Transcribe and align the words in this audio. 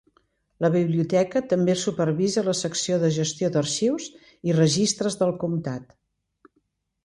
La 0.65 0.69
biblioteca 0.75 1.41
també 1.51 1.75
supervisa 1.81 2.45
la 2.49 2.57
secció 2.61 2.99
de 3.05 3.13
gestió 3.19 3.53
d'arxius 3.57 4.11
i 4.51 4.59
registres 4.63 5.23
del 5.23 5.39
comtat. 5.47 5.97